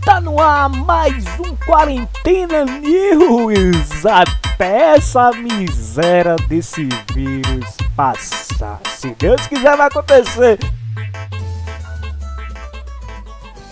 [0.00, 8.80] Está no ar mais um Quarentena News até essa miséria desse vírus passar.
[8.96, 10.58] Se Deus quiser, vai acontecer.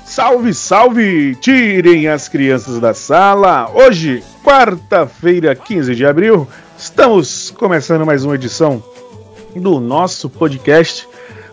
[0.05, 1.35] Salve, salve!
[1.37, 3.71] Tirem as crianças da sala.
[3.73, 8.85] Hoje, quarta-feira, 15 de abril, estamos começando mais uma edição
[9.57, 11.09] do nosso podcast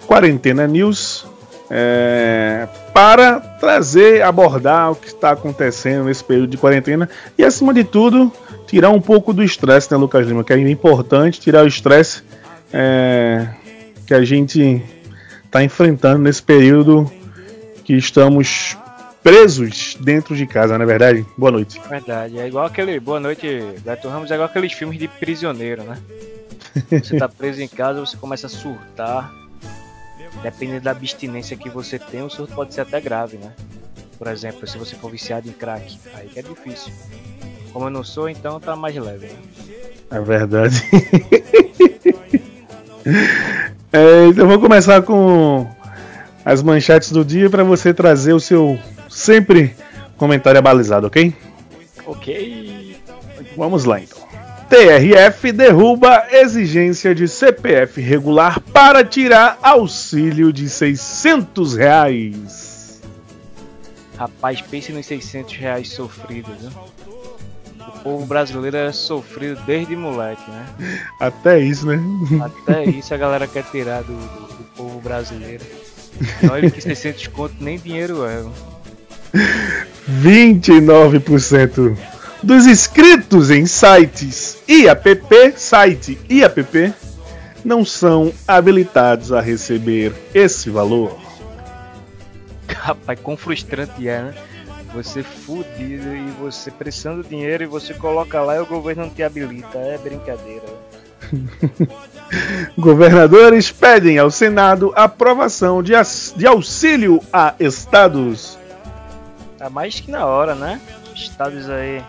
[0.06, 1.26] Quarentena News
[1.70, 7.84] é, para trazer, abordar o que está acontecendo nesse período de quarentena e, acima de
[7.84, 8.32] tudo,
[8.66, 10.46] tirar um pouco do estresse, né, Lucas Lima?
[10.46, 12.24] Que é importante tirar o estresse
[12.72, 13.50] é,
[14.08, 14.82] que a gente
[15.44, 17.12] está enfrentando nesse período
[17.84, 18.78] que estamos
[19.22, 21.26] presos dentro de casa, não é verdade?
[21.38, 21.82] Boa noite.
[21.90, 22.98] Verdade, é igual aquele.
[23.02, 25.98] Boa noite, Beto Ramos, é igual aqueles filmes de prisioneiro, né?
[26.90, 29.30] Você tá preso em casa, você começa a surtar
[30.42, 33.54] dependendo da abstinência que você tem, o surto pode ser até grave, né?
[34.18, 36.94] Por exemplo, se você for viciado em crack, aí que é difícil.
[37.74, 39.28] Como eu não sou, então tá mais leve.
[39.28, 39.34] Né?
[40.12, 40.82] É verdade.
[43.92, 45.68] é, então vou começar com
[46.46, 48.80] as manchetes do dia para você trazer o seu
[49.10, 49.76] sempre
[50.16, 51.34] comentário abalizado, ok?
[52.06, 52.96] Ok.
[53.58, 54.25] Vamos lá então.
[54.70, 63.02] TRF derruba exigência de CPF regular para tirar auxílio de 600 reais.
[64.18, 66.72] Rapaz, pense nos 600 reais sofridos, né?
[67.80, 70.66] O povo brasileiro é sofrido desde moleque, né?
[71.20, 72.00] Até isso, né?
[72.42, 75.64] Até isso a galera quer tirar do, do, do povo brasileiro.
[76.50, 78.44] Olha que 600 conto nem dinheiro é.
[80.10, 81.98] 29%
[82.46, 86.94] dos inscritos em sites e app, site e app,
[87.64, 91.18] não são habilitados a receber esse valor.
[92.70, 94.36] Rapaz, quão frustrante é, né?
[94.94, 99.10] Você fudido e você precisando de dinheiro e você coloca lá e o governo não
[99.10, 99.80] te habilita.
[99.80, 100.66] É brincadeira.
[102.78, 105.94] Governadores pedem ao Senado aprovação de,
[106.36, 108.58] de auxílio a estados.
[109.58, 110.80] Tá mais que na hora, né?
[111.16, 112.04] Estados aí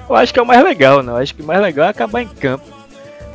[0.09, 1.13] Eu acho que é o mais legal, não.
[1.13, 2.65] Eu acho que o mais legal é acabar em campo.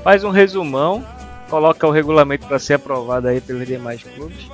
[0.02, 1.04] Faz um resumão,
[1.48, 4.48] coloca o regulamento para ser aprovado aí pelos demais clubes.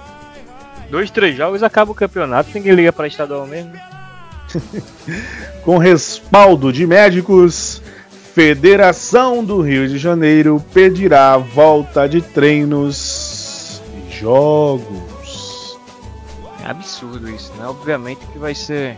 [0.90, 3.72] Dois, três jogos acaba o campeonato, ninguém liga para estadual mesmo.
[5.64, 7.82] Com respaldo de médicos,
[8.38, 15.76] Federação do Rio de Janeiro pedirá volta de treinos e jogos.
[16.64, 17.66] É absurdo isso, né?
[17.66, 18.96] Obviamente que vai ser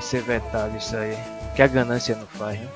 [0.00, 1.16] vai ser vetado isso aí.
[1.54, 2.66] Que a ganância não faz, né?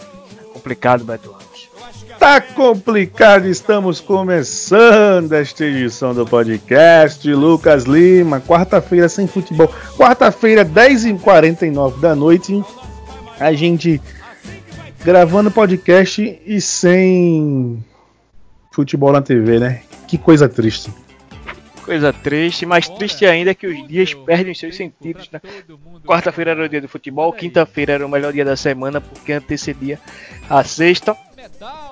[0.52, 1.70] Complicado, Beto Ramos.
[2.18, 7.32] Tá complicado, estamos começando esta edição do podcast.
[7.32, 9.72] Lucas Lima, quarta-feira sem futebol.
[9.96, 12.62] Quarta-feira, 10h49 da noite.
[13.40, 14.00] A gente
[15.02, 17.84] gravando podcast e sem
[18.70, 19.82] futebol na TV, né?
[20.06, 20.92] Que coisa triste.
[21.84, 25.30] Coisa triste, mais triste ainda é que os dias perdem seus sentidos.
[25.30, 25.40] Né?
[26.06, 30.00] Quarta-feira era o dia do futebol, quinta-feira era o melhor dia da semana porque antecedia
[30.48, 31.14] a sexta.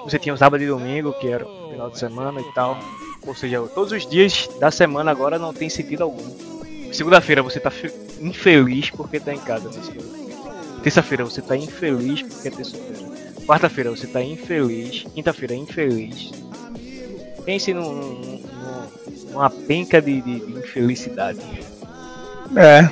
[0.04, 2.78] Você tinha o sábado e domingo, que era o final de semana e tal.
[3.26, 6.52] Ou seja, todos os dias da semana agora não tem sentido algum.
[6.90, 7.70] Segunda-feira você tá
[8.20, 9.70] infeliz porque tá em casa.
[10.82, 13.12] Terça-feira você tá infeliz porque é terça-feira.
[13.46, 15.04] Quarta-feira você tá infeliz.
[15.14, 16.30] Quinta-feira infeliz.
[17.44, 18.42] Pense num, num,
[19.32, 21.40] uma penca de, de, de infelicidade.
[22.56, 22.88] É,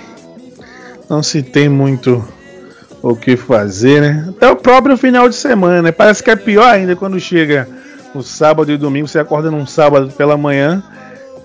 [1.08, 2.24] não se tem muito
[3.02, 4.26] o que fazer, né?
[4.28, 5.92] Até o próprio final de semana, né?
[5.92, 7.68] Parece que é pior ainda quando chega
[8.14, 10.82] o sábado e domingo, você acorda num sábado pela manhã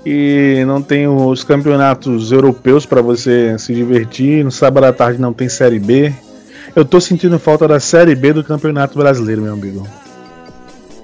[0.05, 4.43] E não tem os campeonatos europeus para você se divertir.
[4.43, 6.13] No sábado à tarde não tem Série B.
[6.75, 9.87] Eu tô sentindo falta da Série B do Campeonato Brasileiro, meu amigo.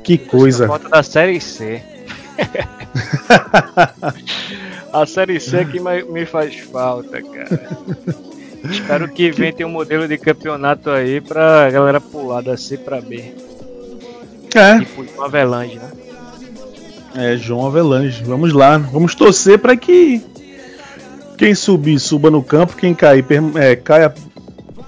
[0.03, 0.67] Que coisa.
[0.67, 1.81] Falta da Série C.
[4.93, 7.69] a Série C é que me faz falta, cara.
[8.69, 13.33] Espero que inventem um modelo de campeonato aí pra galera pular da C pra B.
[14.53, 14.79] É.
[14.79, 15.91] Tipo uma Avelange, né?
[17.15, 18.23] É, João Avelange.
[18.23, 18.77] Vamos lá.
[18.77, 20.21] Vamos torcer para que
[21.37, 22.75] quem subir, suba no campo.
[22.75, 24.13] Quem cair, é, caia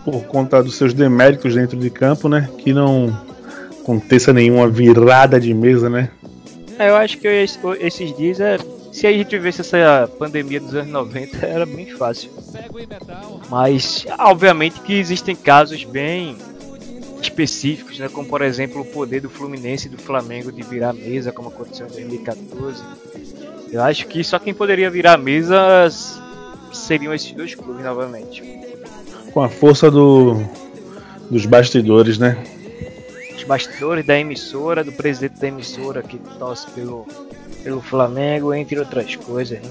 [0.05, 2.49] por conta dos seus deméritos dentro de campo, né?
[2.57, 3.17] Que não
[3.81, 6.09] aconteça nenhuma virada de mesa, né?
[6.79, 8.57] É, eu acho que esses dias é
[8.93, 12.29] se a gente vivesse essa pandemia dos anos 90, era bem fácil.
[13.49, 16.37] Mas, obviamente, que existem casos bem
[17.19, 18.07] específicos, né?
[18.07, 21.49] como por exemplo o poder do Fluminense e do Flamengo de virar a mesa, como
[21.49, 22.83] aconteceu em 2014.
[23.71, 25.89] Eu acho que só quem poderia virar a mesa
[26.71, 28.43] seriam esses dois clubes novamente.
[29.33, 30.43] Com a força do,
[31.31, 32.37] dos bastidores, né?
[33.43, 37.05] Os bastidores da emissora, do presidente da emissora que torce pelo
[37.63, 39.59] pelo Flamengo, entre outras coisas.
[39.59, 39.69] Né?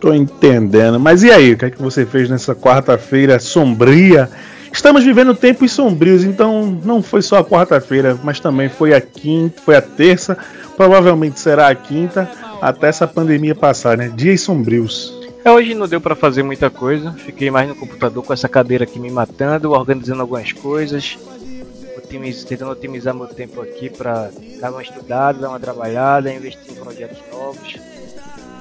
[0.00, 0.98] Tô entendendo.
[0.98, 4.28] Mas e aí, o que é que você fez nessa quarta-feira sombria?
[4.72, 9.60] Estamos vivendo tempos sombrios, então não foi só a quarta-feira, mas também foi a quinta,
[9.62, 10.36] foi a terça,
[10.76, 12.28] provavelmente será a quinta,
[12.60, 14.10] até essa pandemia passar, né?
[14.14, 15.12] Dias sombrios.
[15.44, 18.84] É, hoje não deu para fazer muita coisa, fiquei mais no computador com essa cadeira
[18.84, 21.18] aqui me matando, organizando algumas coisas,
[22.12, 24.30] otimiz, tentando otimizar meu tempo aqui para
[24.60, 27.76] dar uma estudada, dar uma trabalhada, investir em projetos novos.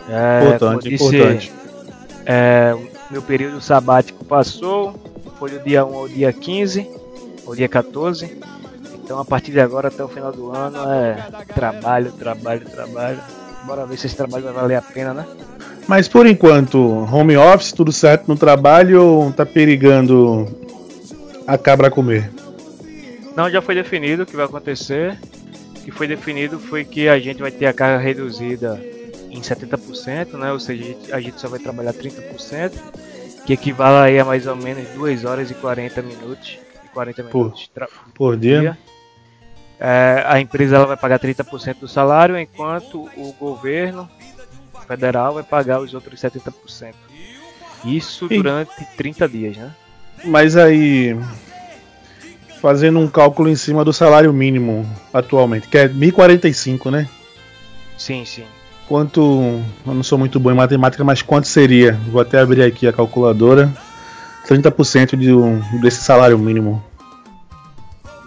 [0.09, 1.53] É, importante, disse, importante.
[2.25, 2.75] É,
[3.09, 4.95] meu período sabático passou,
[5.37, 6.89] foi do dia 1 ao dia 15,
[7.45, 8.39] ou dia 14.
[9.03, 13.19] Então a partir de agora até o final do ano é trabalho, trabalho, trabalho.
[13.65, 15.25] Bora ver se esse trabalho vai valer a pena, né?
[15.87, 16.79] Mas por enquanto,
[17.11, 20.47] home office, tudo certo no trabalho ou tá perigando
[21.45, 22.31] a cabra comer?
[23.35, 25.17] Não, já foi definido o que vai acontecer.
[25.77, 28.79] O que foi definido foi que a gente vai ter a carga reduzida
[29.29, 30.51] em 70%, né?
[30.51, 32.73] Ou seja, a gente só vai trabalhar 30%,
[33.45, 36.59] que equivale a mais ou menos 2 horas e 40 minutos.
[36.93, 38.59] 40 minutos por, por dia.
[38.59, 38.77] dia.
[39.79, 44.07] É, a empresa ela vai pagar 30% do salário, enquanto o governo
[44.87, 46.93] federal vai pagar os outros 70%.
[47.85, 48.85] Isso durante e...
[48.97, 49.73] 30 dias, né?
[50.23, 51.17] Mas aí
[52.61, 57.09] fazendo um cálculo em cima do salário mínimo atualmente, que é 1045, né?
[57.97, 58.43] Sim, sim.
[58.87, 59.61] Quanto.
[59.85, 61.93] Eu não sou muito bom em matemática, mas quanto seria?
[62.09, 63.71] Vou até abrir aqui a calculadora.
[64.47, 66.83] 30% de um, desse salário mínimo.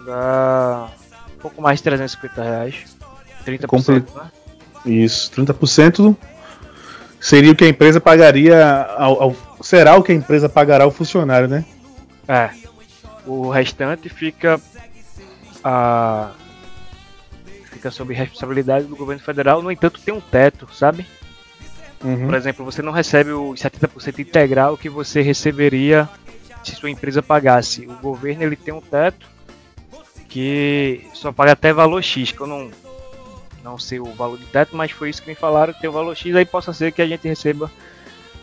[0.05, 0.87] Dá
[1.35, 2.97] um pouco mais de 350 reais.
[3.45, 4.03] 30%, Compl né?
[4.85, 6.15] Isso, 30%
[7.19, 8.65] seria o que a empresa pagaria
[8.97, 11.65] ao, ao, será o que a empresa pagará ao funcionário, né?
[12.27, 12.64] É.
[13.25, 14.59] O restante fica
[15.63, 16.31] a
[17.71, 19.61] fica sob responsabilidade do governo federal.
[19.61, 21.05] No entanto, tem um teto, sabe?
[22.03, 22.25] Uhum.
[22.25, 26.07] Por exemplo, você não recebe o 70% integral que você receberia
[26.63, 27.85] se sua empresa pagasse.
[27.87, 29.27] O governo ele tem um teto
[30.27, 32.71] que só paga até valor X, que eu não
[33.63, 36.15] não sei o valor de teto, mas foi isso que me falaram, tem o valor
[36.15, 37.71] X, aí possa ser que a gente receba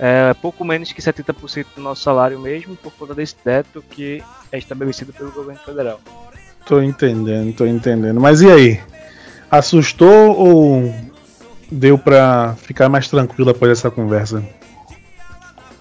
[0.05, 4.59] é, pouco menos que 70% do nosso salário mesmo, por conta desse teto que é
[4.59, 6.01] estabelecido pelo governo federal.
[6.67, 8.21] Tô entendendo, tô entendendo.
[8.21, 8.81] Mas e aí?
[9.49, 10.93] Assustou ou
[11.71, 14.45] deu pra ficar mais tranquilo após essa conversa?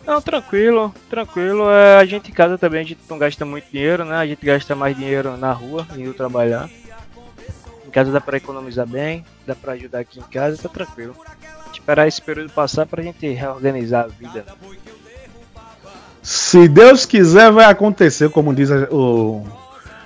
[0.05, 1.67] Não, tranquilo, tranquilo.
[1.71, 4.17] É, a gente em casa também a gente não gasta muito dinheiro, né?
[4.17, 6.69] A gente gasta mais dinheiro na rua, indo trabalhar.
[7.87, 11.15] Em casa dá pra economizar bem, dá pra ajudar aqui em casa, tá tranquilo
[11.81, 14.45] esperar esse período passar pra gente reorganizar a vida.
[16.21, 19.43] Se Deus quiser, vai acontecer, como diz a, o,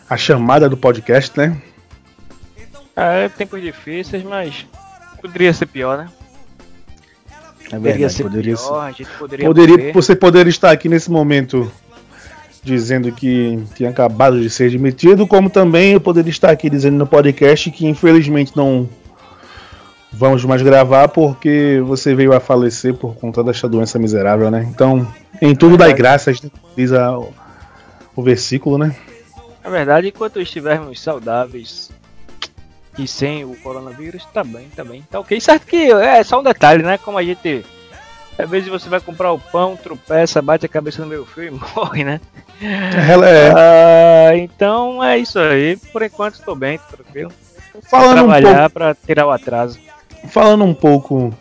[0.09, 1.61] a chamada do podcast, né?
[2.95, 4.65] É, tempos difíceis, mas
[5.21, 6.09] poderia ser pior, né?
[7.71, 8.87] É verdade, ser poderia pior, ser.
[8.87, 11.69] a gente poderia, poderia Você poderia estar aqui nesse momento
[12.63, 17.05] dizendo que tinha acabado de ser demitido, como também eu poderia estar aqui dizendo no
[17.05, 18.89] podcast que infelizmente não
[20.17, 24.65] vamos mais gravar porque você veio a falecer por conta desta doença miserável, né?
[24.69, 25.07] Então,
[25.41, 26.41] em tudo dai graças,
[26.75, 27.17] diz a,
[28.15, 28.95] o versículo, né?
[29.63, 31.91] É verdade, enquanto estivermos saudáveis
[32.97, 35.39] e sem o coronavírus, tá bem, tá bem, tá ok.
[35.41, 36.97] Certo que é só um detalhe, né?
[36.97, 37.65] Como a gente.
[38.37, 41.51] Às vezes você vai comprar o pão, tropeça, bate a cabeça no meu fio e
[41.75, 42.21] morre, né?
[42.61, 43.51] Ela é.
[43.51, 45.77] Ah, então é isso aí.
[45.91, 47.31] Por enquanto estou bem, tranquilo.
[47.89, 48.69] Falando trabalhar um pouco...
[48.71, 49.79] para tirar o atraso
[50.25, 51.33] falando um pouco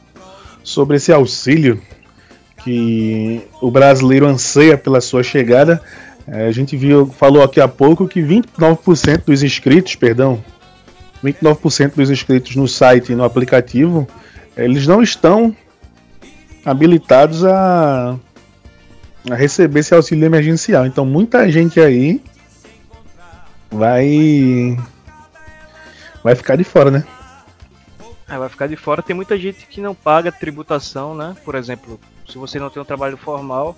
[0.63, 1.81] sobre esse auxílio
[2.63, 5.83] que o brasileiro anseia pela sua chegada.
[6.27, 10.43] É, a gente viu, falou aqui há pouco que 29% dos inscritos, perdão,
[11.23, 14.09] 29% dos inscritos no site e no aplicativo,
[14.57, 15.55] eles não estão
[16.65, 18.17] habilitados a,
[19.31, 20.87] a receber esse auxílio emergencial.
[20.87, 22.23] Então muita gente aí
[23.71, 24.79] vai
[26.23, 27.05] vai ficar de fora, né?
[28.29, 29.03] É, vai ficar de fora.
[29.03, 31.37] Tem muita gente que não paga tributação, né?
[31.45, 33.77] Por exemplo, se você não tem um trabalho formal,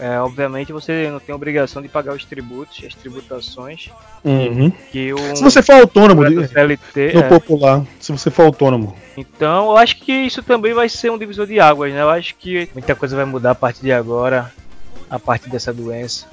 [0.00, 3.90] é, obviamente você não tem obrigação de pagar os tributos, as tributações.
[4.24, 4.70] Uhum.
[4.92, 7.28] Que o, se você for autônomo, CLT, no é.
[7.28, 8.96] popular, se você for autônomo.
[9.16, 12.02] Então, eu acho que isso também vai ser um divisor de águas, né?
[12.02, 14.52] Eu acho que muita coisa vai mudar a partir de agora,
[15.10, 16.26] a partir dessa doença.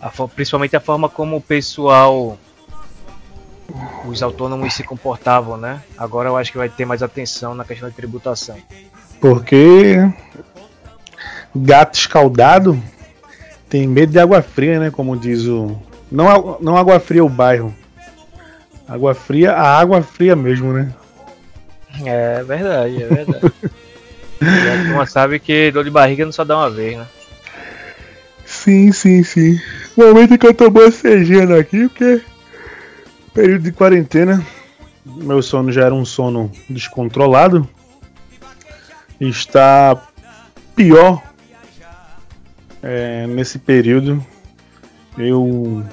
[0.00, 2.36] A, principalmente a forma como o pessoal
[4.06, 5.82] os autônomos se comportavam, né?
[5.96, 8.56] Agora eu acho que vai ter mais atenção na questão da tributação.
[9.20, 9.98] Porque
[11.54, 12.80] gato escaldado
[13.68, 14.90] tem medo de água fria, né?
[14.90, 15.76] Como diz o.
[16.10, 17.74] Não, não água fria o bairro.
[18.86, 20.92] Água fria, a água fria mesmo, né?
[22.04, 23.52] É verdade, é verdade.
[24.42, 27.06] a turma sabe que dor de barriga não só dá uma vez, né?
[28.44, 29.58] Sim, sim, sim.
[29.96, 32.20] No momento que eu tô bocejando aqui, porque
[33.34, 34.46] período de quarentena,
[35.04, 37.68] meu sono já era um sono descontrolado.
[39.20, 40.00] Está
[40.76, 41.20] pior
[42.82, 44.24] é, nesse período.
[45.18, 45.84] Eu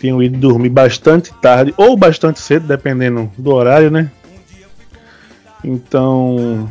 [0.00, 4.10] tenho ido dormir bastante tarde ou bastante cedo, dependendo do horário, né?
[5.62, 6.68] Então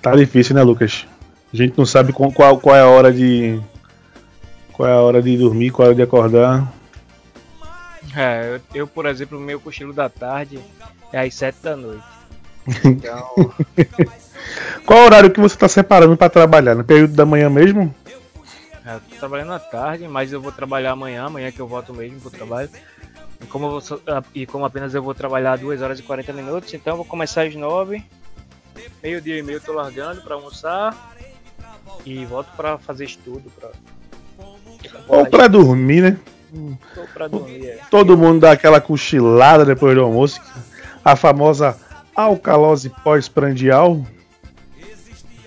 [0.00, 1.06] tá difícil, né, Lucas?
[1.52, 3.60] A gente não sabe qual, qual é a hora de
[4.72, 6.81] qual é a hora de dormir, qual é a hora de acordar.
[8.16, 10.60] É, eu, eu, por exemplo, o meu cochilo da tarde
[11.12, 12.04] é às 7 da noite.
[12.84, 13.34] Então.
[14.84, 16.74] Qual é horário que você está separando para trabalhar?
[16.74, 17.94] No período da manhã mesmo?
[18.84, 21.94] É, eu tô trabalhando à tarde, mas eu vou trabalhar amanhã, amanhã que eu volto
[21.94, 22.68] mesmo pro trabalho.
[23.40, 26.74] E como, vou, ah, e como apenas eu vou trabalhar 2 horas e 40 minutos,
[26.74, 28.04] então eu vou começar às 9.
[29.02, 31.12] Meio dia e meio eu tô largando para almoçar.
[32.04, 33.50] E volto para fazer estudo.
[33.58, 33.70] Pra,
[35.08, 36.18] Ou para dormir, né?
[37.90, 40.40] Todo mundo dá aquela cochilada depois do almoço.
[41.04, 41.76] A famosa
[42.14, 44.04] alcalose pós-prandial.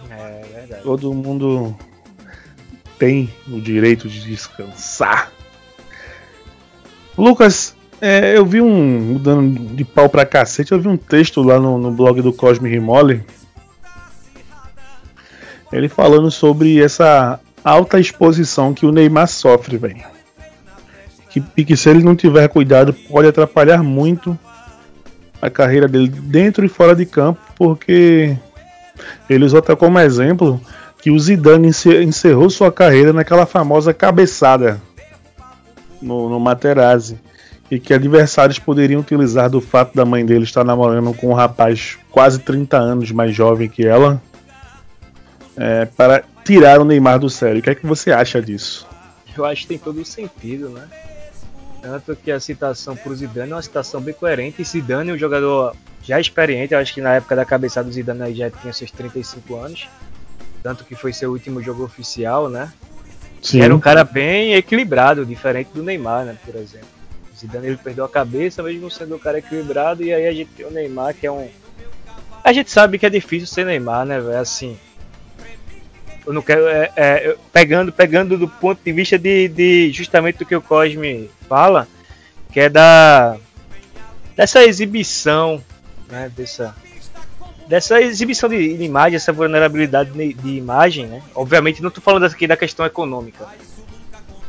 [0.09, 0.83] É verdade.
[0.83, 1.75] Todo mundo
[2.97, 5.31] tem o direito de descansar.
[7.17, 9.13] Lucas, é, eu vi um.
[9.13, 12.69] Mudando de pau pra cacete, eu vi um texto lá no, no blog do Cosme
[12.69, 13.23] Rimoli.
[15.71, 20.14] Ele falando sobre essa alta exposição que o Neymar sofre, velho
[21.41, 24.37] que, que se ele não tiver cuidado pode atrapalhar muito
[25.41, 28.37] a carreira dele dentro e fora de campo, porque
[29.29, 30.59] ele usou até como exemplo
[30.97, 31.69] que o Zidane
[32.03, 34.81] encerrou sua carreira naquela famosa cabeçada
[36.01, 37.19] no, no Materazzi
[37.69, 41.97] e que adversários poderiam utilizar do fato da mãe dele estar namorando com um rapaz
[42.11, 44.21] quase 30 anos mais jovem que ela
[45.57, 47.59] é, para tirar o Neymar do sério.
[47.59, 48.87] O que é que você acha disso?
[49.37, 50.87] Eu acho que tem todo o sentido, né?
[51.85, 54.59] Tanto que a citação por Zidane é uma citação bem coerente.
[54.59, 57.93] E Zidane é um jogador já experiente, eu acho que na época da cabeçada do
[57.93, 59.87] Zidane já tinha seus 35 anos.
[60.63, 62.73] Tanto que foi seu último jogo oficial, né?
[63.39, 63.61] Sim.
[63.61, 66.87] Era um cara bem equilibrado, diferente do Neymar, né, por exemplo.
[67.31, 70.49] O Zidane ele perdeu a cabeça, mesmo sendo um cara equilibrado, e aí a gente
[70.57, 71.47] tem o Neymar, que é um.
[72.43, 74.39] A gente sabe que é difícil ser Neymar, né, velho?
[74.39, 74.75] Assim,
[76.25, 76.67] eu não quero.
[76.67, 81.29] É, é, pegando, pegando do ponto de vista de, de justamente do que o Cosme
[81.47, 81.87] fala,
[82.51, 83.37] que é da
[84.35, 85.63] dessa exibição,
[86.09, 86.75] né, dessa
[87.67, 91.21] dessa exibição de, de imagem, essa vulnerabilidade de, de, imagem, né?
[91.33, 93.47] Obviamente não estou falando aqui da questão econômica,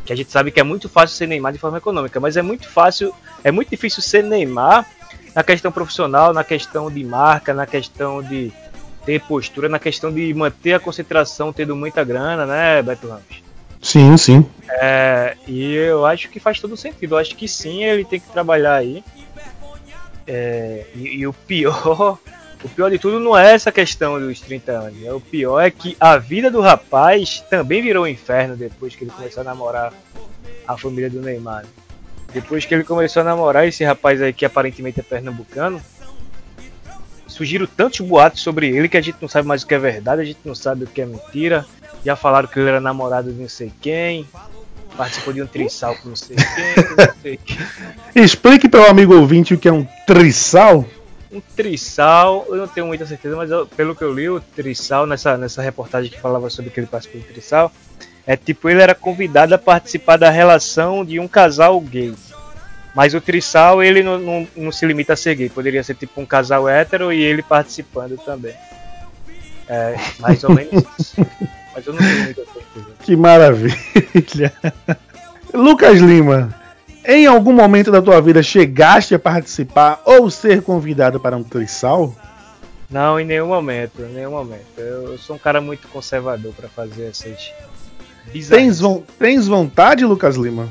[0.04, 2.42] que a gente sabe que é muito fácil ser Neymar de forma econômica, mas é
[2.42, 4.86] muito fácil, é muito difícil ser Neymar
[5.34, 8.52] na questão profissional, na questão de marca, na questão de
[9.06, 13.46] ter postura na questão de manter a concentração tendo muita grana, né, Beto Ramos?
[13.80, 14.44] Sim, sim.
[14.68, 17.14] É, e eu acho que faz todo sentido.
[17.14, 19.04] Eu acho que sim, ele tem que trabalhar aí.
[20.26, 22.18] É, e, e, o pior,
[22.64, 25.00] o pior de tudo não é essa questão dos 30 anos.
[25.00, 25.12] Né?
[25.12, 29.12] O pior é que a vida do rapaz também virou um inferno depois que ele
[29.12, 29.92] começou a namorar
[30.66, 31.64] a família do Neymar.
[32.32, 35.80] Depois que ele começou a namorar esse rapaz aí que aparentemente é pernambucano,
[37.26, 40.22] surgiram tantos boatos sobre ele que a gente não sabe mais o que é verdade,
[40.22, 41.64] a gente não sabe o que é mentira.
[42.04, 44.26] Já falaram que ele era namorado de não sei quem,
[44.96, 47.58] participou de um trissal com não sei quem, não sei quem.
[48.14, 50.84] Explique para o amigo ouvinte o que é um trissal.
[51.32, 55.06] Um trissal, eu não tenho muita certeza, mas eu- pelo que eu li, o trissal,
[55.06, 57.72] nessa, nessa reportagem que falava sobre que ele participou do trissal,
[58.26, 62.14] é tipo, ele era convidado a participar da relação de um casal gay.
[62.96, 66.24] Mas o trissal, ele não, não, não se limita a gay, poderia ser tipo um
[66.24, 68.54] casal hétero e ele participando também.
[69.68, 71.14] É, mais ou menos isso.
[71.74, 72.86] Mas eu não tenho muita certeza.
[73.02, 74.50] Que maravilha.
[75.52, 76.54] Lucas Lima,
[77.04, 82.14] em algum momento da tua vida chegaste a participar ou ser convidado para um trissal?
[82.90, 84.78] Não, em nenhum momento, em nenhum momento.
[84.78, 87.52] Eu, sou um cara muito conservador pra fazer essas.
[88.48, 90.68] Tens, von- tens vontade, Lucas Lima?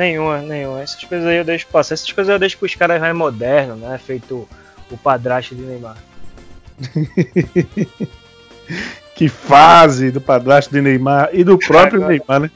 [0.00, 0.80] Nenhuma, nenhuma.
[0.80, 1.92] Essas coisas aí eu deixo passar.
[1.94, 3.98] Essas coisas eu deixo pros caras mais modernos, né?
[3.98, 4.48] Feito
[4.90, 5.96] o padrasto de Neymar.
[9.14, 12.50] Que fase do padrasto de Neymar e do próprio Agora- Neymar, né?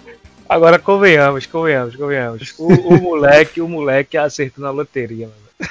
[0.48, 2.54] Agora convenhamos, convenhamos, convenhamos.
[2.58, 5.70] O, o moleque, o moleque acertou na loteria, mano.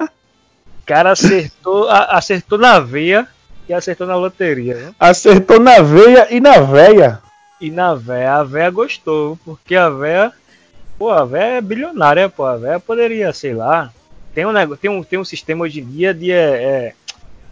[0.00, 3.26] O cara acertou, a- acertou na veia
[3.68, 4.94] e acertou na loteria, né?
[4.98, 7.20] Acertou na veia e na veia.
[7.60, 10.32] E na véia, a véia gostou, porque a véia,
[11.04, 13.92] pô, a véia é bilionária, pô, a véia poderia, sei lá,
[14.34, 16.94] tem um, nego- tem um, tem um sistema hoje em dia de, é, é,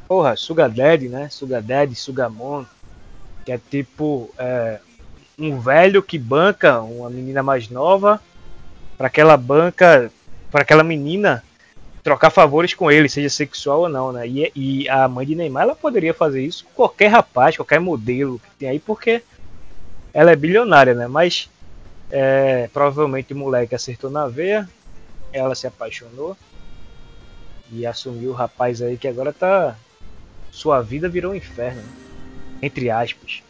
[0.09, 2.64] porra, Sugar Daddy, né, Sugar Daddy, Sugamon,
[3.44, 4.78] que é tipo, é,
[5.38, 8.18] um velho que banca uma menina mais nova,
[8.97, 10.11] para aquela banca,
[10.50, 11.44] para aquela menina
[12.02, 15.64] trocar favores com ele, seja sexual ou não, né, e, e a mãe de Neymar,
[15.64, 19.23] ela poderia fazer isso com qualquer rapaz, qualquer modelo que tem aí, porque
[20.14, 21.06] ela é bilionária, né?
[21.06, 21.50] Mas
[22.14, 24.69] é, provavelmente o moleque acertou na veia,
[25.33, 26.37] ela se apaixonou
[27.73, 29.75] e assumiu o rapaz aí que agora tá.
[30.50, 31.81] Sua vida virou um inferno.
[31.81, 31.88] né?
[32.61, 33.42] Entre aspas.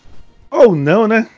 [0.49, 1.29] Ou não, né?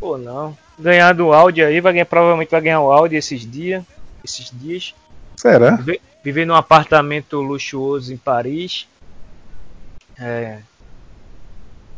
[0.00, 0.58] Ou não.
[0.76, 3.84] Ganhar do Audi aí, vai ganhar, provavelmente vai ganhar o Audi esses dias.
[4.24, 4.92] Esses dias.
[5.36, 5.76] Será?
[5.76, 8.88] Viver, viver num apartamento luxuoso em Paris.
[10.18, 10.58] É.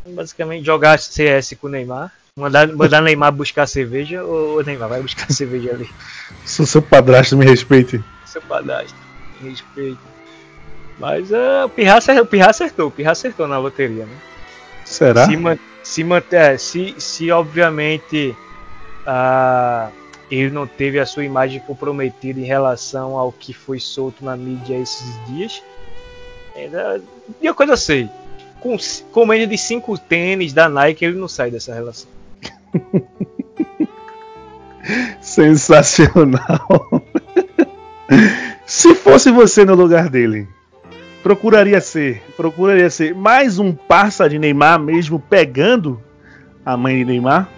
[0.06, 2.12] Basicamente jogar CS com o Neymar.
[2.38, 5.88] Mandar, mandar Neymar buscar cerveja ou Neymar vai buscar cerveja ali.
[6.44, 8.04] Se seu padrasto me respeite.
[8.26, 8.94] Seu padastro.
[9.40, 9.98] Respeito.
[10.98, 14.16] Mas é, o, Pirra acertou, o Pirra acertou, o Pirra acertou na loteria, né?
[14.84, 15.24] Será?
[15.24, 15.32] Se,
[15.82, 18.36] se, manter, se, se obviamente
[19.06, 19.88] ah,
[20.30, 24.76] ele não teve a sua imagem comprometida em relação ao que foi solto na mídia
[24.76, 25.62] esses dias,
[26.54, 27.00] ainda,
[27.40, 28.10] e a coisa eu sei,
[28.60, 28.76] com,
[29.10, 32.15] com menos de 5 tênis da Nike ele não sai dessa relação.
[35.20, 37.02] Sensacional.
[38.64, 40.48] Se fosse você no lugar dele,
[41.22, 46.00] procuraria ser, procuraria ser mais um parça de Neymar mesmo pegando
[46.64, 47.48] a mãe de Neymar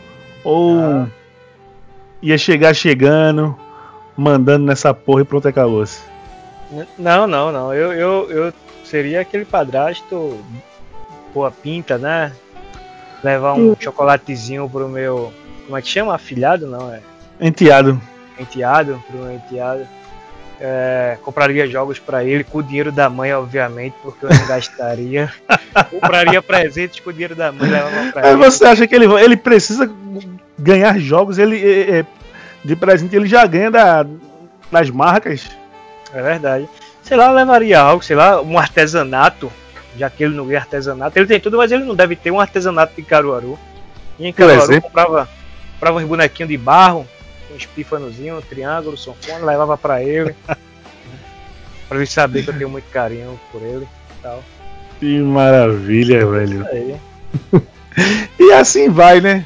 [0.44, 1.07] ou Ah.
[2.23, 3.57] ia chegar chegando,
[4.16, 6.01] mandando nessa porra e pronto acabou-se.
[6.99, 7.73] Não, não, não.
[7.73, 8.53] Eu, eu, eu
[8.85, 10.38] seria aquele padrasto,
[11.33, 12.33] pô, a pinta, né?
[13.23, 15.33] Levar um chocolatezinho pro meu.
[15.67, 16.15] Como é que chama?
[16.15, 16.67] Afilhado?
[16.67, 17.01] Não, é
[17.41, 18.01] Enteado.
[18.39, 19.87] enteado, pro meu enteado.
[20.61, 25.33] É, compraria jogos pra ele com o dinheiro da mãe, obviamente, porque eu não gastaria.
[25.91, 27.69] compraria presentes com o dinheiro da mãe,
[28.15, 28.37] Mas ele.
[28.37, 29.89] você acha que ele, ele precisa
[30.59, 31.39] ganhar jogos?
[31.39, 32.07] Ele é, é,
[32.65, 34.05] de presente ele já ganha da-
[34.71, 35.49] das marcas.
[36.13, 36.69] É verdade.
[37.03, 39.51] Sei lá, eu levaria algo, sei lá, um artesanato,
[39.99, 41.19] já que ele não ganha artesanato.
[41.19, 43.59] Ele tem tudo, mas ele não deve ter um artesanato de Caruaru.
[44.19, 45.29] E em Caruaru comprava,
[45.75, 47.07] comprava uns bonequinhos de barro,
[47.53, 50.35] um espífanozinho, um triângulo, sanfona, levava pra ele.
[51.89, 54.43] pra ele saber que eu tenho muito carinho por ele e tal.
[54.99, 56.67] Que maravilha, velho.
[58.39, 59.45] E assim vai, né?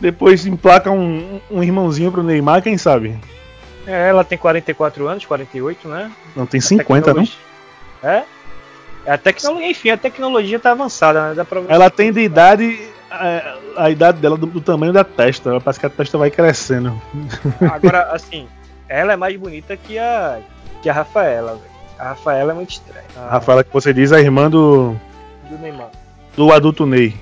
[0.00, 3.16] Depois emplaca um, um irmãozinho pro Neymar, quem sabe?
[3.86, 6.10] É, ela tem 44 anos, 48, né?
[6.36, 7.28] Não tem 50, não?
[8.02, 8.24] É?
[9.08, 11.34] A tecnologia, enfim, a tecnologia tá avançada, né?
[11.34, 11.62] Dá pra.
[11.68, 12.78] Ela tem de idade.
[13.10, 15.50] é, A, idade dela do, do tamanho da testa.
[15.50, 17.00] Ela Parece que a testa vai crescendo.
[17.72, 18.46] Agora, assim,
[18.88, 20.38] ela é mais bonita que a,
[20.82, 21.78] que a Rafaela, velho.
[21.98, 23.04] A Rafaela é muito estranha.
[23.16, 24.94] A A Rafaela, que você diz, é a irmã do,
[25.50, 25.88] do Neymar.
[26.36, 27.16] do adulto Ney.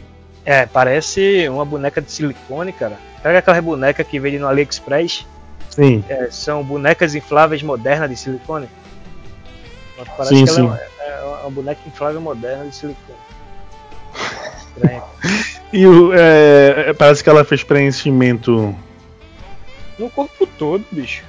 [0.44, 2.96] É, parece uma boneca de silicone, cara.
[3.22, 5.27] Pega aquela boneca que vende no AliExpress.
[5.70, 6.03] Sim.
[6.09, 8.68] é, são bonecas infláveis modernas de silicone.
[10.16, 10.66] Parece Sim, que sim.
[10.66, 13.18] ela é, é uma boneca inflável moderna de silicone.
[14.68, 15.02] Estranha.
[15.72, 18.72] E o, é, é, parece que ela fez preenchimento
[19.98, 21.24] No corpo todo, bicho.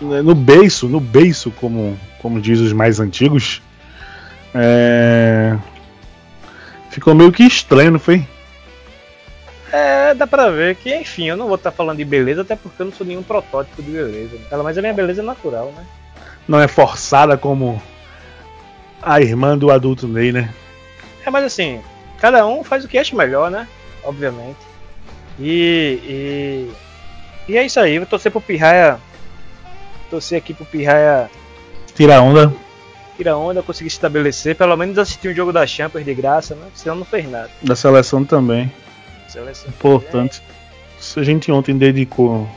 [0.00, 3.62] no beiço, no beiço, como, como diz os mais antigos.
[4.52, 5.56] É,
[6.90, 8.26] Ficou meio que estranho, não foi?
[9.72, 12.82] É, dá pra ver que, enfim, eu não vou estar falando de beleza, até porque
[12.82, 14.36] eu não sou nenhum protótipo de beleza.
[14.50, 15.86] Pelo menos a minha beleza é natural, né?
[16.48, 17.80] Não é forçada como
[19.02, 20.52] A irmã do adulto Ney, né?
[21.24, 21.80] É, mas assim,
[22.20, 23.68] cada um faz o que acha melhor, né?
[24.02, 24.58] Obviamente.
[25.38, 26.68] E,
[27.48, 28.98] e, e é isso aí, vou torcer pro Pirraia.
[30.10, 31.30] Torcer aqui pro Pirraia
[31.98, 32.54] Tira onda.
[33.16, 36.68] tirar onda, conseguir se estabelecer, pelo menos assistir um jogo da Champions de graça, né?
[36.72, 37.50] Senão não fez nada.
[37.60, 38.72] Da seleção também.
[39.28, 39.68] Seleção.
[39.68, 40.40] Importante.
[41.16, 42.48] A gente ontem dedicou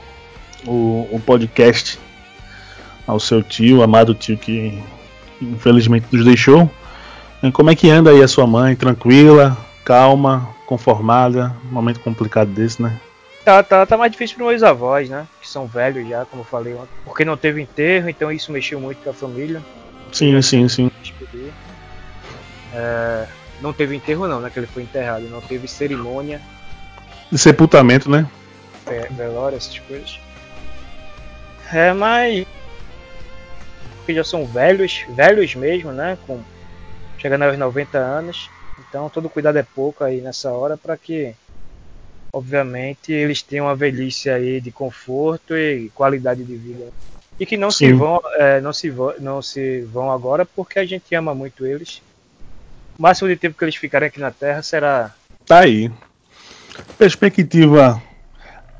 [0.67, 1.99] o, o podcast
[3.07, 4.79] ao seu tio, amado tio que
[5.41, 6.69] infelizmente nos deixou.
[7.43, 8.75] E como é que anda aí a sua mãe?
[8.75, 11.55] Tranquila, calma, conformada?
[11.69, 12.99] Um momento complicado desse, né?
[13.43, 15.25] Tá, tá, tá mais difícil para meus avós, né?
[15.41, 16.89] Que são velhos já, como eu falei ontem.
[17.03, 19.61] Porque não teve enterro, então isso mexeu muito com a família.
[20.11, 20.91] Sim, sim, sim.
[22.73, 23.25] É,
[23.59, 24.49] não teve enterro não, né?
[24.51, 25.23] Que ele foi enterrado.
[25.27, 26.39] Não teve cerimônia,
[27.31, 28.27] De sepultamento, né?
[28.85, 30.19] é, velório, essas coisas.
[31.73, 32.45] É, mas.
[34.11, 36.17] Porque já são velhos, velhos mesmo, né?
[36.27, 36.41] Com,
[37.17, 38.49] chegando aos 90 anos.
[38.77, 41.33] Então todo cuidado é pouco aí nessa hora para que,
[42.33, 46.89] obviamente, eles tenham uma velhice aí de conforto e qualidade de vida.
[47.39, 47.93] E que não se Sim.
[47.93, 52.01] vão, é, não se vão, não se vão agora porque a gente ama muito eles.
[52.99, 55.89] O máximo de tempo que eles ficarem aqui na Terra será Tá aí.
[56.97, 58.01] Perspectiva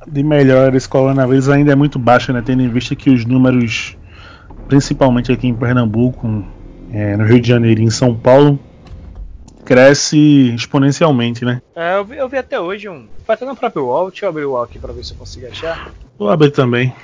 [0.06, 2.44] de melhora desse coronavírus ainda é muito baixa, né?
[2.46, 3.96] Tendo em vista que os números,
[4.71, 6.45] principalmente aqui em Pernambuco,
[6.93, 8.57] é, no Rio de Janeiro e em São Paulo,
[9.65, 11.62] cresce exponencialmente, né?
[11.75, 13.05] É, eu, vi, eu vi até hoje um.
[13.27, 15.17] Vai até no próprio UOL, deixa eu abrir o UOL aqui pra ver se eu
[15.17, 15.91] consigo achar.
[16.17, 16.95] Vou abrir também.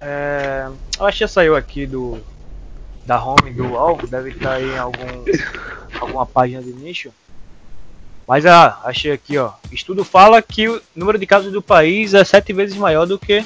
[0.00, 0.66] É,
[0.98, 2.18] eu acho que já saiu aqui do.
[3.04, 5.24] Da home do UOL, deve estar aí em algum,
[6.00, 7.10] alguma página de nicho.
[8.26, 9.50] Mas ah, achei aqui ó.
[9.70, 13.44] Estudo fala que o número de casos do país é sete vezes maior do que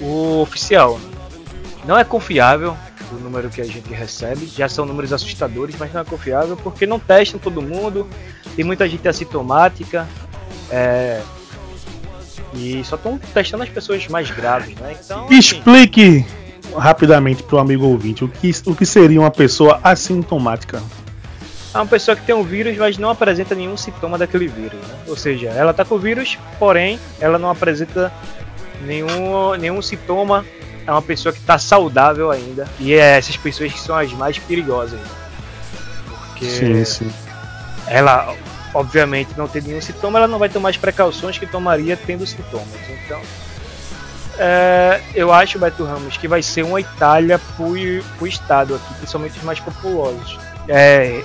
[0.00, 0.98] o oficial.
[1.86, 2.76] Não é confiável
[3.12, 6.86] o número que a gente recebe, já são números assustadores, mas não é confiável porque
[6.86, 8.08] não testam todo mundo,
[8.56, 10.08] tem muita gente assintomática,
[10.70, 11.20] é,
[12.54, 14.96] e só estão testando as pessoas mais graves, né?
[15.04, 16.26] Então, assim, Explique
[16.76, 20.82] rapidamente para o amigo ouvinte o que, o que seria uma pessoa assintomática.
[21.72, 24.94] é uma pessoa que tem um vírus, mas não apresenta nenhum sintoma daquele vírus, né?
[25.06, 28.12] Ou seja, ela tá com o vírus, porém, ela não apresenta
[28.82, 30.44] nenhum, nenhum sintoma.
[30.86, 32.68] É uma pessoa que está saudável ainda.
[32.78, 35.00] E é essas pessoas que são as mais perigosas.
[35.00, 35.06] né?
[36.28, 37.12] Porque Sim, sim.
[37.86, 38.34] ela,
[38.74, 42.68] obviamente, não tem nenhum sintoma, ela não vai tomar as precauções que tomaria tendo sintomas.
[43.04, 43.20] Então,
[44.38, 47.74] é, eu acho, Beto Ramos, que vai ser uma Itália pro,
[48.18, 50.38] pro estado aqui, principalmente os mais populosos.
[50.68, 51.22] É,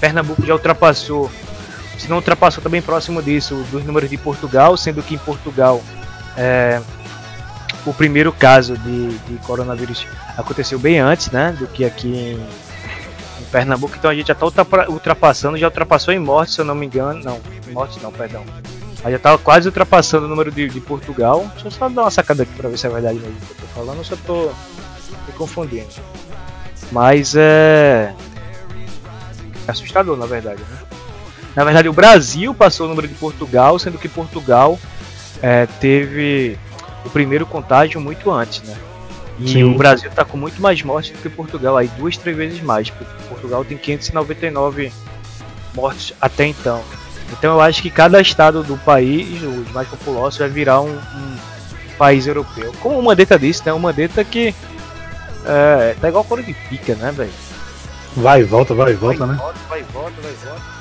[0.00, 1.30] Pernambuco já ultrapassou,
[1.98, 5.82] se não ultrapassou também próximo disso, dos números de Portugal, sendo que em Portugal
[6.36, 6.80] é,
[7.88, 13.44] o primeiro caso de, de coronavírus aconteceu bem antes, né, do que aqui em, em
[13.50, 14.46] Pernambuco, então a gente já está
[14.88, 18.44] ultrapassando, já ultrapassou em mortes, se eu não me engano, não, em mortes não, perdão.
[19.04, 21.48] A já estava quase ultrapassando o número de, de Portugal.
[21.52, 23.56] Deixa eu só dar uma sacada aqui para ver se é verdade mesmo que eu
[23.56, 24.50] tô falando ou se eu tô
[25.24, 25.86] me confundindo.
[26.90, 28.12] Mas é.
[29.66, 30.78] É assustador, na verdade, né?
[31.54, 34.78] Na verdade, o Brasil passou o número de Portugal, sendo que Portugal
[35.42, 36.58] é, teve
[37.04, 38.76] o primeiro contágio muito antes, né?
[39.38, 39.62] E Sim.
[39.64, 42.90] o Brasil tá com muito mais mortes do que Portugal, aí duas, três vezes mais.
[42.90, 44.92] porque Portugal tem 599
[45.74, 46.82] mortes até então.
[47.32, 51.36] Então eu acho que cada estado do país, os mais populosos, vai virar um, um
[51.96, 52.72] país europeu.
[52.80, 53.72] Como o Mandetta disse, né?
[53.72, 54.54] O Mandetta que
[55.44, 57.32] é, tá igual coro de pica, né, velho?
[58.16, 59.34] Vai e volta, vai e volta, vai, né?
[59.34, 60.78] volta, vai, volta, vai, volta.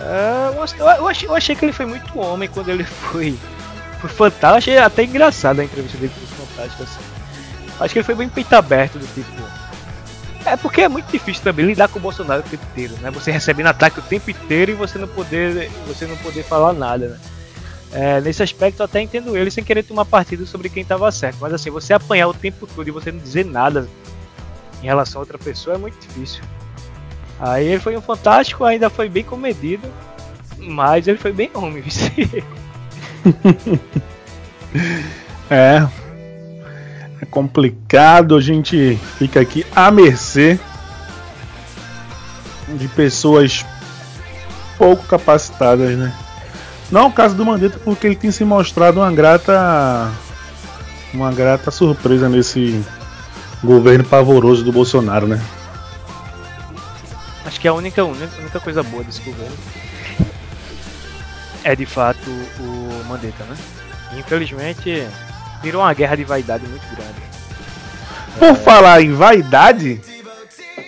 [0.00, 3.36] É, eu achei, eu achei que ele foi muito homem quando ele foi,
[4.00, 4.56] foi fantástico.
[4.56, 7.00] Achei até engraçado a entrevista dele foi fantástica assim.
[7.80, 9.30] Acho que ele foi bem peito aberto do tipo.
[10.44, 13.10] É porque é muito difícil também lidar com o Bolsonaro o tempo inteiro, né?
[13.10, 17.08] Você recebendo ataque o tempo inteiro e você não poder, você não poder falar nada,
[17.08, 17.20] né?
[17.90, 21.38] É, nesse aspecto eu até entendo ele sem querer tomar partido sobre quem estava certo.
[21.40, 23.88] Mas assim, você apanhar o tempo todo e você não dizer nada
[24.82, 26.42] em relação a outra pessoa é muito difícil.
[27.40, 29.88] Aí ele foi um fantástico, ainda foi bem comedido,
[30.58, 31.84] mas ele foi bem homem.
[35.50, 35.86] É.
[37.20, 40.60] É complicado, a gente fica aqui à mercê
[42.68, 43.64] de pessoas
[44.76, 46.12] pouco capacitadas, né?
[46.90, 50.10] Não é o caso do Mandetta, porque ele tem se mostrado uma grata.
[51.12, 52.84] Uma grata surpresa nesse
[53.64, 55.42] governo pavoroso do Bolsonaro, né?
[57.44, 59.56] Acho que a única, única, única coisa boa desse governo
[61.64, 62.77] é de fato o
[63.08, 63.56] Mandetta, né?
[64.18, 65.06] Infelizmente
[65.62, 67.28] virou uma guerra de vaidade muito grande.
[68.38, 70.00] Por falar em vaidade,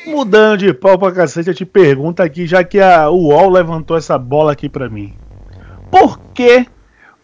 [0.07, 4.19] Mudando de pau pra cacete, eu te pergunto aqui, já que a UOL levantou essa
[4.19, 5.15] bola aqui pra mim.
[5.91, 6.67] Por que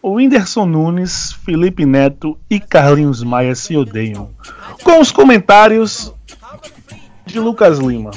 [0.01, 4.29] o Whindersson Nunes, Felipe Neto e Carlinhos Maia se odeiam?
[4.83, 6.13] Com os comentários
[7.25, 8.11] de Lucas Lima.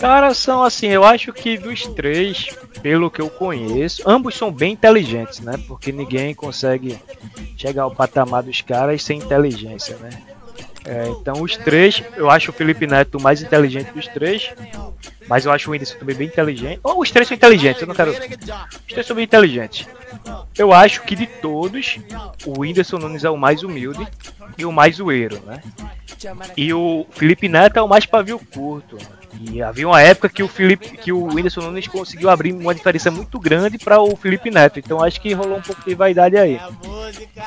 [0.00, 2.46] Cara, são assim, eu acho que dos três,
[2.80, 5.60] pelo que eu conheço, ambos são bem inteligentes, né?
[5.68, 6.98] Porque ninguém consegue
[7.54, 10.10] chegar ao patamar dos caras sem inteligência, né?
[10.86, 14.50] É, então os três, eu acho o Felipe Neto mais inteligente dos três,
[15.28, 16.80] mas eu acho o Whindersson também bem inteligente.
[16.82, 18.12] Ou os três são inteligentes, eu não quero.
[18.12, 19.86] Os três são bem inteligentes.
[20.56, 21.98] Eu acho que de todos,
[22.46, 24.08] o Whindersson Nunes é o mais humilde
[24.56, 25.62] e o mais zoeiro, né?
[26.56, 28.96] E o Felipe Neto é o mais pavio curto.
[29.38, 33.10] E havia uma época que o Felipe, que o Whindersson Nunes conseguiu abrir uma diferença
[33.10, 34.78] muito grande para o Felipe Neto.
[34.78, 36.60] Então acho que rolou um pouco de vaidade aí.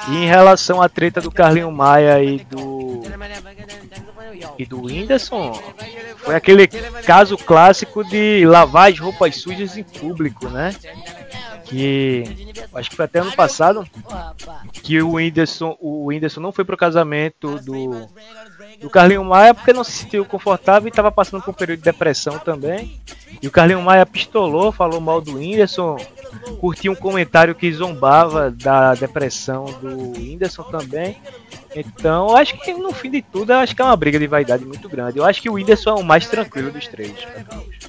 [0.10, 3.04] E em relação à treta do Carlinho Maia e do
[4.58, 5.54] e do Whindersson,
[6.18, 10.76] foi aquele caso clássico de lavar as roupas sujas em público, né?
[11.66, 13.88] Que acho que foi até ano passado
[14.72, 18.10] que o Whindersson, o Whindersson não foi pro casamento do
[18.80, 21.86] do Carlinho Maia porque não se sentiu confortável e estava passando por um período de
[21.86, 23.00] depressão também.
[23.42, 25.98] E o Carlinho Maia pistolou, falou mal do Whindersson,
[26.60, 31.18] curtiu um comentário que zombava da depressão do Whindersson também.
[31.76, 34.88] Então, acho que no fim de tudo, acho que é uma briga de vaidade muito
[34.88, 35.18] grande.
[35.18, 37.14] Eu acho que o Whindersson é o mais tranquilo dos três,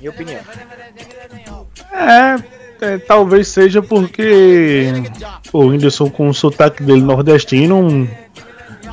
[0.01, 0.41] minha opinião.
[1.93, 2.43] É,
[2.81, 4.93] é, talvez seja porque
[5.53, 8.09] o Whindersson com o sotaque dele nordestino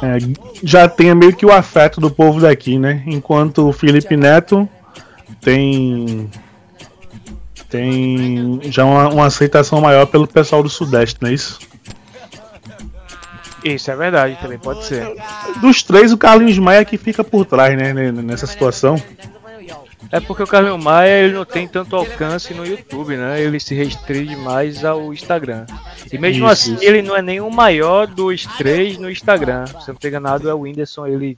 [0.01, 0.17] é,
[0.63, 3.03] já tenha meio que o afeto do povo daqui, né?
[3.05, 4.67] Enquanto o Felipe Neto
[5.39, 6.29] tem
[7.69, 11.59] tem já uma, uma, aceitação maior pelo pessoal do Sudeste, não é isso?
[13.63, 15.07] Isso é verdade, também pode ser.
[15.61, 19.01] Dos três, o Carlinhos Maia que fica por trás, né, nessa situação.
[20.11, 23.41] É porque o Carlinhos Maia ele não tem tanto alcance no YouTube, né?
[23.41, 25.65] Ele se restringe mais ao Instagram.
[26.11, 26.83] E mesmo isso, assim, isso.
[26.83, 29.65] ele não é nem o maior dos três no Instagram.
[29.67, 31.37] Se eu não tenho enganado, é o Whindersson, ele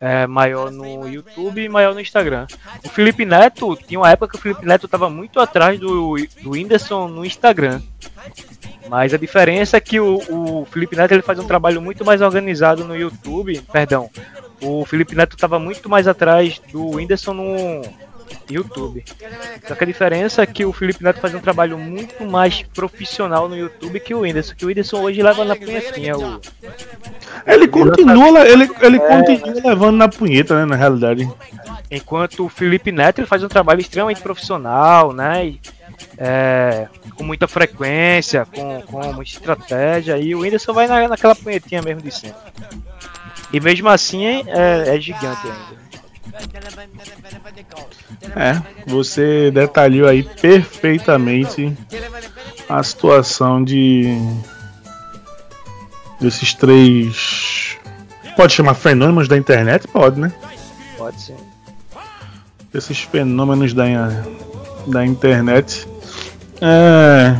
[0.00, 2.46] é maior no YouTube e maior no Instagram.
[2.84, 6.50] O Felipe Neto, tinha uma época que o Felipe Neto estava muito atrás do, do
[6.50, 7.80] Whindersson no Instagram.
[8.88, 12.20] Mas a diferença é que o, o Felipe Neto ele faz um trabalho muito mais
[12.20, 14.10] organizado no YouTube, perdão,
[14.60, 17.82] o Felipe Neto estava muito mais atrás do Whindersson no
[18.50, 19.04] YouTube.
[19.66, 23.48] Só que a diferença é que o Felipe Neto faz um trabalho muito mais profissional
[23.48, 26.40] no YouTube que o Whindersson, que o Whindersson hoje leva na punhetinha o.
[27.46, 29.00] Ele continua, ele, ele é...
[29.00, 31.28] continua levando na punheta, né, na realidade.
[31.90, 35.46] Enquanto o Felipe Neto ele faz um trabalho extremamente profissional, né?
[35.46, 35.60] E,
[36.18, 41.82] é, com muita frequência, com, com muita estratégia, e o Whindersson vai na, naquela punhetinha
[41.82, 42.40] mesmo de sempre.
[43.54, 44.42] E mesmo assim é,
[44.96, 45.84] é gigante ainda.
[48.34, 51.72] É, você detalhou aí perfeitamente
[52.68, 54.18] a situação de
[56.20, 57.78] desses três
[58.36, 60.32] pode chamar fenômenos da internet, pode, né?
[60.98, 61.36] Pode sim.
[62.74, 63.84] Esses fenômenos da
[64.84, 65.86] da internet.
[66.60, 67.36] É...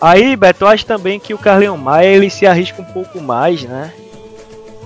[0.00, 3.64] Aí, Beto, eu acho também que o Carleon Maia ele se arrisca um pouco mais,
[3.64, 3.92] né?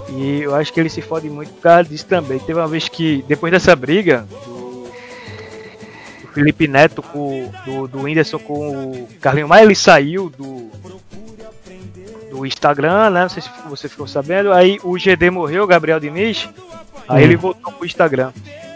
[0.08, 2.38] E eu acho que ele se fode muito por causa disso também.
[2.38, 4.88] Teve uma vez que, depois dessa briga, do,
[6.20, 10.70] do Felipe Neto com do, do Whindersson com o Carlinho Maia, ele saiu do,
[12.30, 13.22] do Instagram, né?
[13.22, 14.52] Não sei se você ficou sabendo.
[14.52, 16.48] Aí o GD morreu, o Gabriel Diniz.
[17.08, 17.24] Aí hum.
[17.24, 18.32] ele voltou pro Instagram.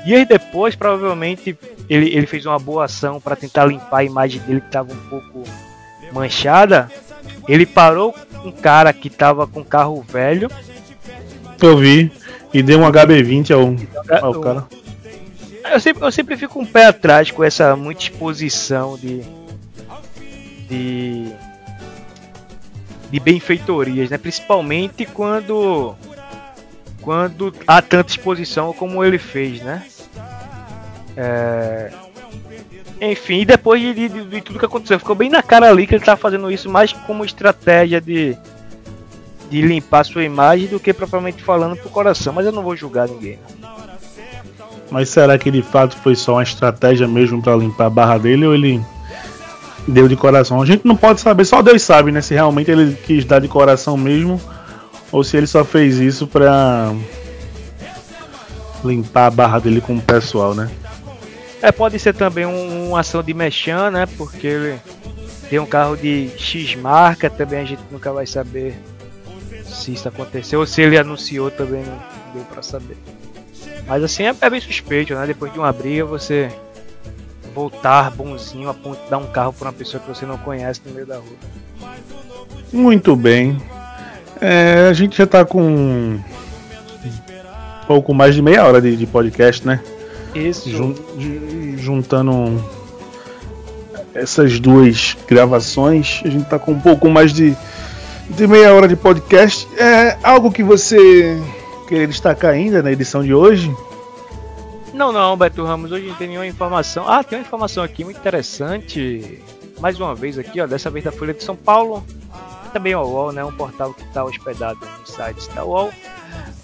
[0.07, 4.41] E aí depois, provavelmente, ele, ele fez uma boa ação para tentar limpar a imagem
[4.41, 5.43] dele que tava um pouco
[6.13, 6.91] manchada.
[7.47, 8.15] Ele parou
[8.45, 10.49] um cara que tava com carro velho
[11.67, 12.11] eu vi.
[12.53, 14.67] E deu um HB20 ao, ao cara.
[15.71, 19.23] Eu sempre, eu sempre fico um pé atrás com essa muita exposição de.
[20.69, 21.33] de.
[23.11, 24.17] de benfeitorias, né?
[24.17, 25.95] Principalmente quando.
[27.03, 29.85] quando há tanta exposição como ele fez, né?
[31.17, 31.91] É...
[33.01, 36.05] Enfim, depois de, de, de, tudo que aconteceu, ficou bem na cara ali que ele
[36.05, 38.37] tá fazendo isso mais como estratégia de
[39.51, 43.09] de limpar sua imagem do que propriamente falando pro coração, mas eu não vou julgar
[43.09, 43.39] ninguém.
[44.91, 48.47] Mas será que de fato foi só uma estratégia mesmo para limpar a barra dele
[48.47, 48.81] ou ele
[49.87, 50.61] deu de coração?
[50.63, 52.21] A gente não pode saber, só Deus sabe, né?
[52.21, 54.41] Se realmente ele quis dar de coração mesmo
[55.13, 56.93] ou se ele só fez isso pra
[58.85, 60.71] limpar a barra dele com o pessoal, né?
[61.61, 64.07] É, pode ser também um, uma ação de mechan, né?
[64.17, 64.81] Porque ele
[65.51, 68.77] tem um carro de X marca, também a gente nunca vai saber
[69.69, 71.99] se isso aconteceu ou se ele anunciou também, não
[72.33, 72.97] deu pra saber.
[73.87, 75.27] Mas assim é, é bem suspeito, né?
[75.27, 76.51] Depois de uma briga você
[77.55, 80.81] voltar bonzinho a ponto de dar um carro para uma pessoa que você não conhece
[80.87, 81.37] no meio da rua.
[82.73, 83.61] Muito bem.
[84.41, 86.23] É, a gente já tá com um
[87.87, 89.81] pouco mais de meia hora de, de podcast, né?
[90.35, 90.71] Isso.
[90.71, 90.95] Jun,
[91.79, 92.63] juntando
[94.15, 97.57] essas duas gravações, a gente tá com um pouco mais de,
[98.31, 99.67] de meia hora de podcast.
[99.77, 101.41] É algo que você
[101.89, 103.75] quer destacar ainda na edição de hoje?
[104.93, 107.09] Não, não, Beto Ramos, hoje não tem nenhuma informação.
[107.09, 109.43] Ah, tem uma informação aqui muito interessante.
[109.81, 112.05] Mais uma vez aqui, ó, dessa vez da Folha de São Paulo.
[112.73, 115.91] Também o UOL, né, um portal que está hospedado no site da UOL.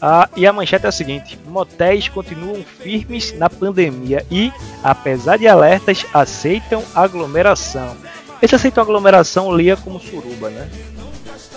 [0.03, 5.46] Ah, e a manchete é a seguinte: motéis continuam firmes na pandemia e, apesar de
[5.46, 7.96] alertas, aceitam aglomeração.
[8.42, 10.68] Esse aceitam aglomeração lia como suruba, né?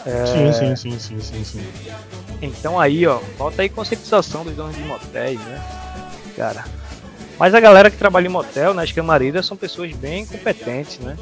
[0.07, 0.25] É...
[0.25, 1.67] Sim, sim, sim, sim, sim, sim.
[2.41, 5.61] Então aí, ó, falta aí conscientização dos donos de motéis, né?
[6.35, 6.63] Cara.
[7.37, 11.17] Mas a galera que trabalha em motel, nas camareiras, são pessoas bem competentes, né?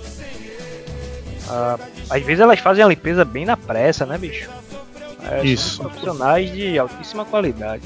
[1.49, 4.49] Ah, às vezes elas fazem a limpeza bem na pressa, né, bicho?
[5.23, 5.77] É, Isso.
[5.77, 7.83] São profissionais de altíssima qualidade.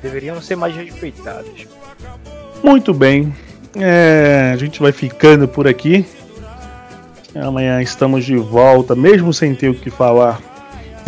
[0.00, 1.66] Deveriam ser mais respeitados.
[2.62, 3.34] Muito bem.
[3.76, 6.06] É, a gente vai ficando por aqui.
[7.34, 10.40] Amanhã estamos de volta, mesmo sem ter o que falar.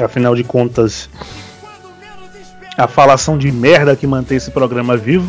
[0.02, 1.08] Afinal de contas,
[2.76, 5.26] a falação de merda que mantém esse programa vivo.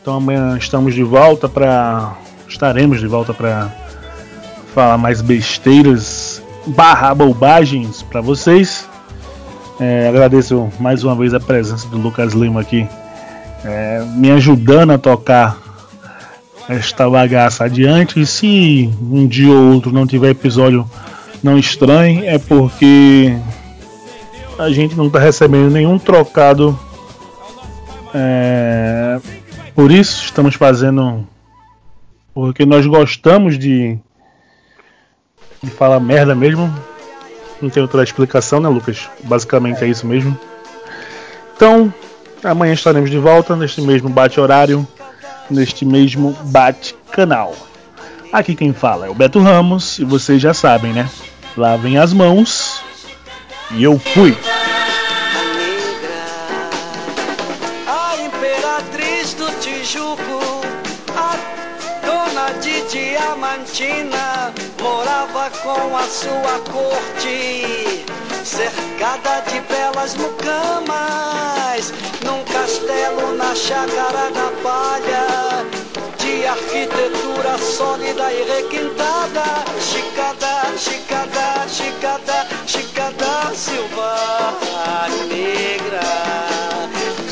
[0.00, 2.16] Então amanhã estamos de volta para
[2.48, 3.70] estaremos de volta para
[4.74, 8.88] falar mais besteiras barra bobagens para vocês.
[9.80, 12.86] É, agradeço mais uma vez a presença do Lucas Lima aqui,
[13.64, 15.58] é, me ajudando a tocar
[16.68, 18.20] esta bagaça adiante.
[18.20, 20.88] E se um dia ou outro não tiver episódio,
[21.42, 23.36] não estranhe, é porque
[24.58, 26.78] a gente não está recebendo nenhum trocado.
[28.14, 29.20] É,
[29.74, 31.26] por isso estamos fazendo.
[32.32, 33.98] Porque nós gostamos de
[35.64, 36.72] de falar merda mesmo.
[37.60, 39.08] Não tem outra explicação, né, Lucas?
[39.24, 40.38] Basicamente é, isso mesmo.
[41.56, 41.92] Então,
[42.42, 44.86] amanhã estaremos de volta neste mesmo bate-horário,
[45.50, 47.54] neste mesmo bate-canal.
[48.32, 51.08] Aqui quem fala é o Beto Ramos e vocês já sabem, né?
[51.56, 52.82] Lavem as mãos
[53.70, 54.36] e eu fui.
[63.74, 68.04] Diamantina morava com a sua corte,
[68.44, 71.92] cercada de belas mucamas,
[72.24, 75.64] num castelo na chácara da palha,
[76.18, 86.02] de arquitetura sólida e requintada, chicada, chicada, chicada, chicada silva negra.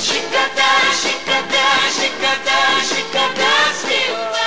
[0.00, 0.70] Chicada,
[1.02, 4.41] chicada, chicada, chicada silva.